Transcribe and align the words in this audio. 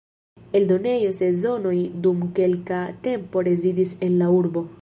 Eldonejo 0.59 1.11
Sezonoj 1.17 1.75
dum 2.07 2.25
kelka 2.41 2.83
tempo 3.07 3.47
rezidis 3.53 3.97
en 4.09 4.21
la 4.23 4.35
urbo. 4.43 4.71